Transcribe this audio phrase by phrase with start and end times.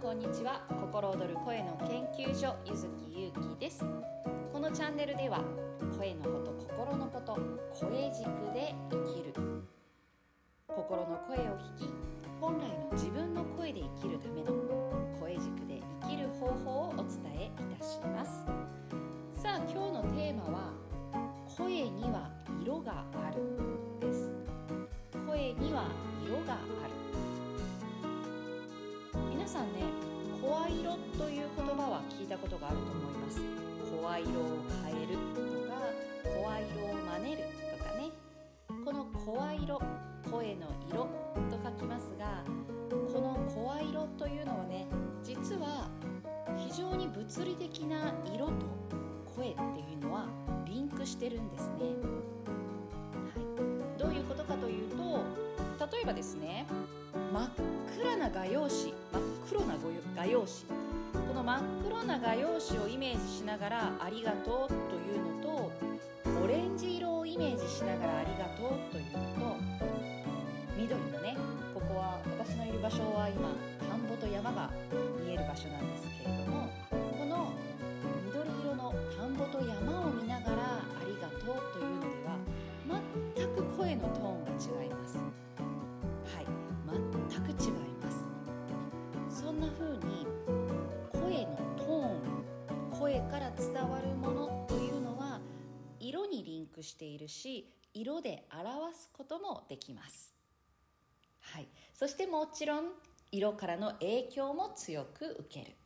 [0.00, 0.62] こんにちは。
[0.70, 3.84] 心躍る声の研究所ゆずきゆうきです。
[4.50, 5.44] このチャンネルでは
[5.98, 7.38] 声のこと心のこと
[7.78, 8.24] 声軸
[8.54, 9.34] で生きる。
[10.66, 11.92] 心の声を聞き
[12.40, 14.69] 本来の自分の声で生きるための
[34.20, 34.44] 声色を
[34.84, 35.80] 変えるとか
[36.24, 36.36] 声
[36.68, 37.42] 色を真似る
[37.78, 38.10] とかね。
[38.84, 39.80] この声色
[40.30, 41.08] 声の色
[41.48, 42.44] と書きますが
[42.90, 44.86] この声色というのはね
[45.22, 45.88] 実は
[46.56, 48.52] 非常に物理的な色と
[49.36, 50.26] 声っていうのは
[50.66, 51.78] リンクしてるんですね、
[53.34, 56.66] はい、どういうことかというと例えばですね
[57.32, 57.50] 真っ
[57.96, 58.94] 暗な画用紙真っ
[59.48, 59.74] 黒な
[60.14, 60.79] 画用紙。
[61.30, 65.70] この真っ黒な画用紙をイメージしながら「ありがとう」というのと
[66.42, 69.56] オレンジ色をイメージしながら「ありがとう」というのと
[70.76, 71.36] 緑のね
[71.72, 73.54] ここは私のいる場所は今
[73.88, 74.70] 田んぼと山が
[75.24, 77.52] 見える場所なんですけれどもこの
[78.26, 82.34] 緑色の田んぼと山を見ながら「ありがとう」というのでは
[83.38, 84.50] 全く声のトーンが
[84.82, 84.99] 違います。
[96.82, 100.34] しているし色で表すこともできます。
[101.40, 102.84] はい、そしてもちろん
[103.32, 105.76] 色からの影響も強く受ける。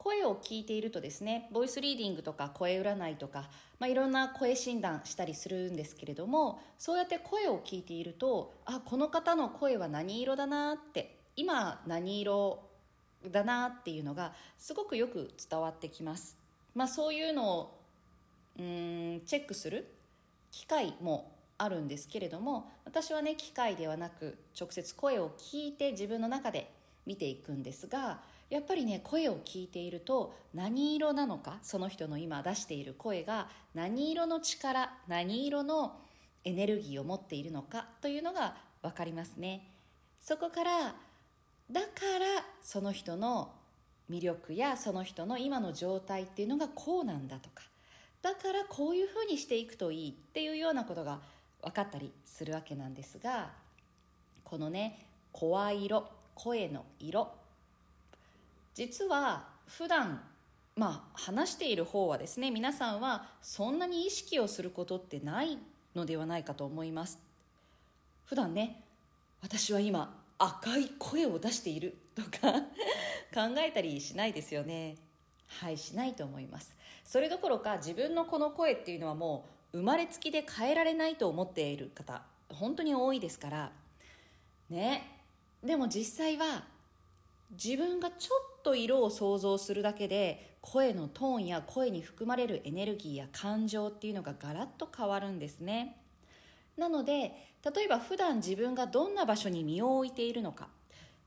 [0.00, 12.62] 声を聞いているとですねボイスリーディングとか声占いとか、まあ、いろんな声診断したりするんですけれどもそうやって声を聞いているとあこの方の声は何色だなって今何色
[13.30, 16.38] だなっていうのがすごくよく伝わってきます、
[16.74, 17.79] まあ、そういうのを
[18.58, 19.86] うんチェックする
[20.50, 26.72] 機会もあるんですけれども私はね機械ではなく直接声を聞いて自分の中で
[27.06, 36.00] 見ていくんですがやっぱりね声を聞いていると何色なのかその人の今出している声が何色の力何色の
[36.44, 39.68] エネルギーを持っているのかというのが分かりますね。
[40.20, 40.94] そこから
[41.70, 41.86] だか
[42.18, 43.52] らその人の
[44.10, 47.62] 魅力やその人の今の状態っていうのがこうなんだとか
[48.22, 51.20] だからこういうふうにしていくといいっていうようなことが
[51.62, 53.50] 分かったりするわけなんですが
[54.44, 57.32] このね声色声の色。
[58.74, 60.22] 実は普段
[60.74, 65.58] まあ話している方はですね皆さんはそんなに意識をすることってない
[65.94, 67.18] のではないかと思います。
[68.24, 68.82] 普段ね
[69.42, 72.52] 私は今赤い声を出しているとか
[73.34, 74.96] 考えたりしないですよね。
[75.50, 76.74] はいしないと思います。
[77.04, 83.72] それどころか自分のこの声っていうのはもう生まれつきで変えられないと思っている方本当に多いですから。
[84.68, 85.18] ね。
[85.62, 86.64] でも実際は
[87.50, 95.96] 自分がちょっと色を想像するだけで声のトーンや声に含まれるエネルギーや感情っていうのがガラッと変わるんですね。
[96.76, 100.68] なので例えば普段自分がどんな場所に身を置いているのか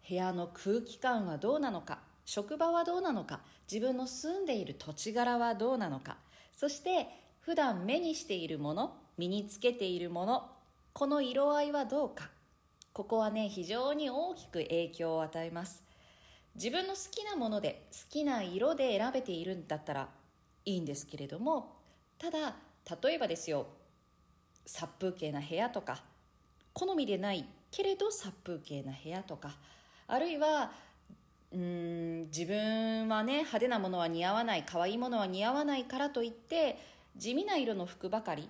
[0.08, 3.42] 部屋の空気感はどうなのか職場はどうなのか
[3.72, 6.18] 自分の住んでいる土地柄はどうなのか
[6.52, 7.08] そして
[7.40, 10.50] 普段目にしているもの身につけているもの
[10.94, 12.30] この色合いはどうか。
[12.94, 15.84] ここはね非常に大きく影響を与えます。
[16.56, 20.10] 自分の好きなもので好きな色で選べているんだったら
[20.66, 21.78] いいんですけれども
[22.20, 22.56] ただ
[23.02, 23.66] 例えばですよ
[24.64, 26.04] 殺風景な部屋とか
[26.74, 29.56] 好みでないけれど殺風景な部屋とか
[30.08, 30.72] あるいは
[31.54, 36.80] うん自分はね派手なものは似合わない可愛いものは似合わないからといって
[37.16, 38.50] 地味な色の服ばかり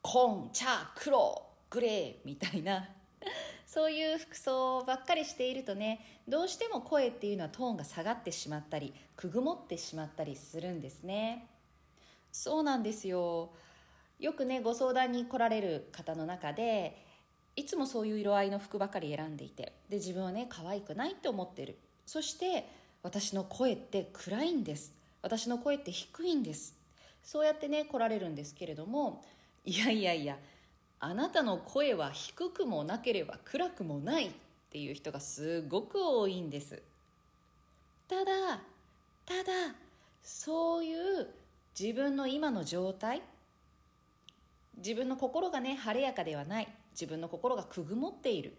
[0.00, 2.88] 紺茶黒グレーみたいな
[3.66, 11.48] そういう服装ばっかりしているとねどうしても声っていうのはトーンが下がってしまったりくぐもってしまったりするんですね。
[12.32, 13.52] そうなんですよ。
[14.18, 17.04] よくねご相談に来られる方の中で
[17.56, 21.78] いつもそういう色合いの服ばかり選んでいてで自分はね可愛くないって思ってる。
[22.06, 22.68] そして
[23.02, 24.92] 私の声って暗いんです。
[25.22, 26.74] 私の声って低いんです。
[27.22, 29.24] そうやってね来られるんですけれども
[29.64, 30.36] いやいやいや
[31.00, 34.30] あなたの声は低くもなければ暗くもないっ
[34.70, 36.82] ていう人がすごく多いんです。
[38.08, 38.60] ただ
[39.24, 39.74] ただ
[40.22, 41.28] そういう
[41.78, 43.22] 自分の今の状態
[44.76, 46.68] 自分の心がね晴れやかではない。
[46.92, 48.56] 自分の心がくぐもっている。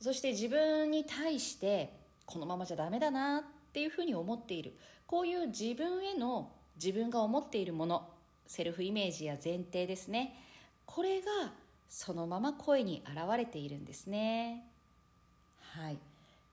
[0.00, 1.99] そして自分に対して
[2.30, 3.42] このままじゃダメだなっ
[3.72, 4.76] ていうふうに思っている。
[5.06, 8.08] こういう自分への自分が思っているもの
[8.46, 10.36] セルフイメージや前提ですね。
[10.86, 11.26] これが
[11.88, 14.64] そのまま声に現れているんですね。
[15.60, 15.98] はい。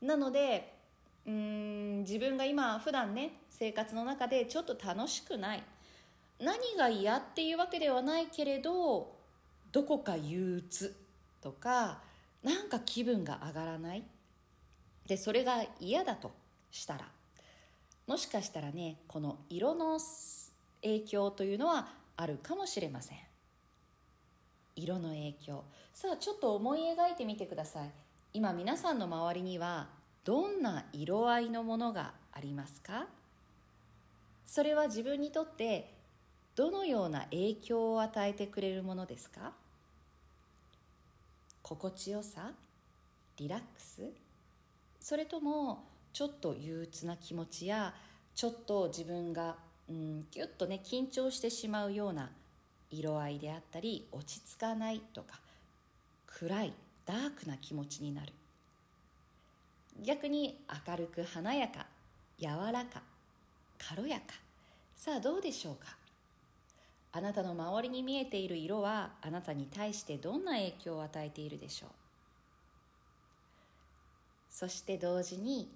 [0.01, 0.73] なので
[1.27, 5.63] うーん自分が今普段ね生活の中でちょっと楽しくない。
[6.39, 9.15] 何が嫌っていうわけではないけれど
[9.71, 10.95] どこか憂鬱
[11.41, 12.01] とか
[12.43, 14.03] なんか気分が上がらない。
[15.07, 16.31] でそれが嫌だと
[16.69, 17.07] したら
[18.05, 19.99] もしかしたらねこの色の
[20.83, 23.17] 影響というのはあるかもしれません。
[24.75, 25.63] 色の影響。
[25.93, 27.89] さあちょっと思い描いてみてください。
[28.33, 29.87] 今皆さんの周りには
[30.23, 33.07] どんな色合いのものがありますか？
[34.45, 35.93] それは自分にとって
[36.55, 39.53] どのような影響を与えてくれるものですか？
[41.61, 42.51] 心地よさ？
[43.37, 44.01] リラックス？
[45.07, 47.93] それともちょっと憂鬱な気持ちや
[48.35, 49.55] ちょっと自分が
[49.89, 52.29] うんギュッとね緊張してしまうような
[52.91, 55.39] 色合いであったり落ち着かないとか
[56.25, 56.73] 暗い
[57.05, 58.33] ダークな気持ちになる。
[60.03, 61.85] 逆に明るく華やか
[62.37, 63.01] 柔らか
[63.77, 64.23] 軽やか。
[64.97, 65.95] さあどうでしょうか？
[67.13, 71.89] あなたの周りに見えている色はあなたに対してどんな影響を与えているでしょう？
[74.59, 75.69] そして同時に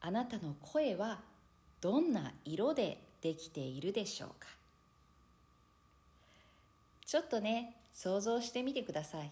[0.00, 1.20] あなたの声は
[1.80, 4.48] どんな色でできているでしょうか？
[7.06, 9.30] ちょっとね想像してみてください。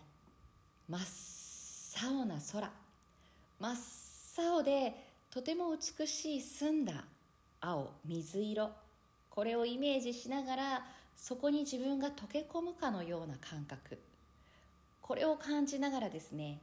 [0.88, 2.71] 真っ青な空。
[3.59, 3.77] 真っ
[4.38, 4.94] 青で
[5.33, 7.06] とても美しい澄んだ
[7.61, 8.71] 青水色。
[9.31, 10.87] これをイメージしながら
[11.17, 13.99] そこに自分が溶け込むかのような感覚。
[15.03, 16.61] これを感じながらですね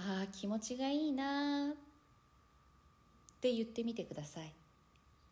[0.00, 1.74] ああ気持ちがいいなっ
[3.40, 4.52] て言ってみてください。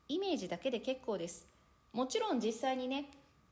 [0.09, 1.47] イメージだけで結構です。
[1.93, 3.11] もちろん実際にね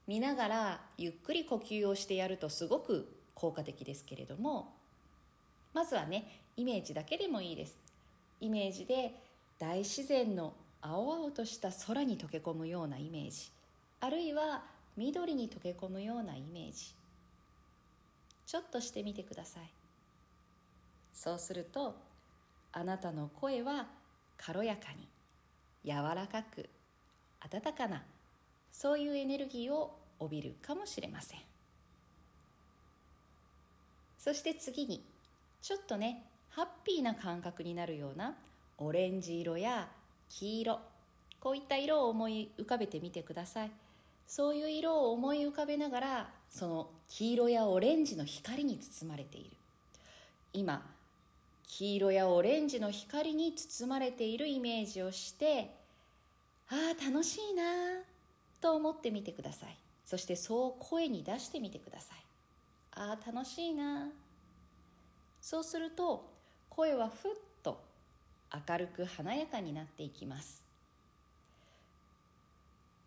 [0.08, 4.74] 見ながらゆっくり呼吸をしてやるとすごく効果的ですけれども
[5.72, 7.76] まずはねイメージだけでもいいです。
[8.40, 9.14] イメージで
[9.60, 10.52] 大自然の
[10.82, 13.52] 青々とした空に溶け込むようなイメージ。
[14.00, 14.64] あるいは
[14.96, 16.92] 緑に溶け込むようなイメージ。
[18.46, 19.83] ちょっとしてみてください。
[21.14, 21.96] そうすると
[22.72, 23.86] あなたの声は
[24.36, 25.08] 軽やかに
[25.84, 26.68] 柔らかく
[27.40, 28.02] 温かな
[28.72, 31.40] そういうエネルギーを帯びるかもしれません。
[34.18, 35.04] そして次に
[35.62, 38.34] ちょっとねハッピーな感覚になるような
[38.78, 39.88] オレンジ色や
[40.28, 40.80] 黄色
[41.40, 43.70] こういった色を思い浮かべてみてください。
[44.26, 49.50] そういう色を思い浮かべながらその黄色やオレンジの光に包まれている。
[50.54, 50.84] 今
[51.66, 55.74] 黄色やオレンジの光に包まれているイメージをして
[56.68, 57.62] ああ楽しいな
[58.60, 59.76] と思ってみてください。
[60.04, 62.18] そしてそう声に出してみてください
[62.92, 64.08] ああ楽しいな
[65.40, 66.30] そうすると
[66.68, 67.32] 声はふっ
[67.62, 67.80] と
[68.68, 70.64] 明るく華やかになっていきます。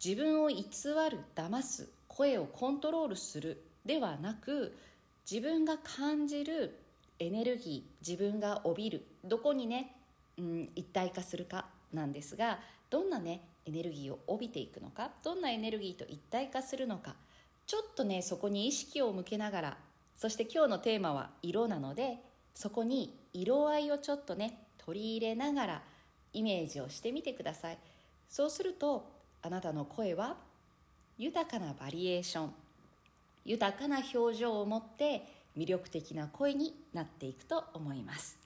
[0.04, 4.78] 自分を偽る騙す声をコントロールするではなく
[5.30, 6.78] 自分が感じる
[7.20, 9.96] エネルギー自分が帯びるどこにね、
[10.38, 17.16] うん、一体化するかなんですがどんなねエネルギーを帯びていくのかどんなエネルギーと一体化するのか
[17.66, 19.78] ちょっとねそこに意識を向けながら
[20.16, 22.18] そして今日のテーマは色なので
[22.54, 25.82] そこに色合いをちょっとね取り入れながら
[26.34, 27.78] イメージをしてみてください。
[28.30, 29.10] そうすると
[29.42, 30.38] あなたの声は
[31.18, 32.54] 豊かなバリエーション
[33.46, 35.24] 豊かな表情を持って
[35.58, 38.38] 魅力的な声になっていくと思います。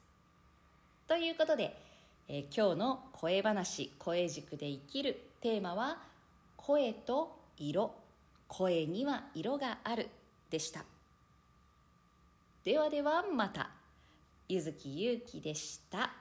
[1.08, 1.78] ということで、
[2.30, 5.98] えー、今日の声話声軸で生きるテーマは
[6.56, 7.94] 声と色
[8.48, 10.08] 声には色がある
[10.50, 10.86] でした。
[12.64, 13.72] ではではまた。
[14.48, 16.21] 柚木ゆうきでした。